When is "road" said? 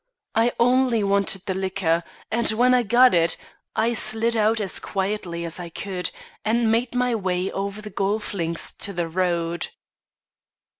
9.07-9.67